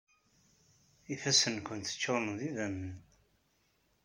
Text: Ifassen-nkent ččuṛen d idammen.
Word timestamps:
Ifassen-nkent 1.13 1.93
ččuṛen 1.95 2.29
d 2.37 2.41
idammen. 2.47 2.97